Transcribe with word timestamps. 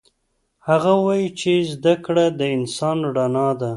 هغه 0.67 0.93
وایي 1.05 1.27
چې 1.39 1.51
زده 1.73 1.93
کړه 2.05 2.25
د 2.39 2.41
انسان 2.55 2.97
رڼا 3.15 3.49
ده 3.59 3.69